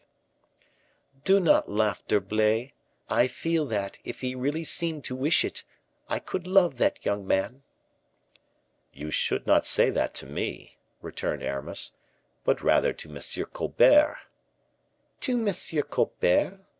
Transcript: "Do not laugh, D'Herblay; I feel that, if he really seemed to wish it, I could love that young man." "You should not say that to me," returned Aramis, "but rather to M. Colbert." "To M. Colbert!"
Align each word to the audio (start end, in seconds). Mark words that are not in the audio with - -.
"Do 1.23 1.39
not 1.39 1.69
laugh, 1.69 2.01
D'Herblay; 2.07 2.73
I 3.07 3.27
feel 3.27 3.67
that, 3.67 3.99
if 4.03 4.21
he 4.21 4.33
really 4.33 4.63
seemed 4.63 5.03
to 5.03 5.15
wish 5.15 5.45
it, 5.45 5.63
I 6.09 6.17
could 6.17 6.47
love 6.47 6.77
that 6.77 7.05
young 7.05 7.27
man." 7.27 7.61
"You 8.91 9.11
should 9.11 9.45
not 9.45 9.63
say 9.63 9.91
that 9.91 10.15
to 10.15 10.25
me," 10.25 10.79
returned 11.03 11.43
Aramis, 11.43 11.93
"but 12.43 12.63
rather 12.63 12.93
to 12.93 13.15
M. 13.15 13.21
Colbert." 13.53 14.17
"To 15.19 15.37
M. 15.47 15.53
Colbert!" 15.83 16.61